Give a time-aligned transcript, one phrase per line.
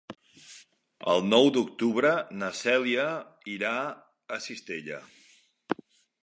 [1.11, 2.13] El nou d'octubre
[2.43, 3.05] na Cèlia
[3.57, 4.99] irà a Cistella.